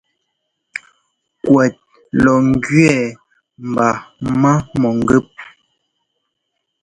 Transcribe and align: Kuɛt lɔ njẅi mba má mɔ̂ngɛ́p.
Kuɛt 1.45 1.75
lɔ 2.23 2.33
njẅi 2.47 2.89
mba 3.67 3.87
má 4.41 4.51
mɔ̂ngɛ́p. 4.81 5.27